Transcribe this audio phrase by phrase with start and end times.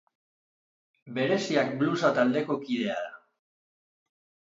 [1.17, 3.13] Bereziak blusa taldeko kidea da.